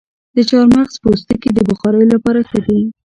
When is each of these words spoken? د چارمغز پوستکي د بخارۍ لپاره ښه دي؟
د 0.35 0.37
چارمغز 0.49 0.95
پوستکي 1.03 1.49
د 1.53 1.59
بخارۍ 1.69 2.05
لپاره 2.13 2.39
ښه 2.49 2.59
دي؟ 2.65 2.79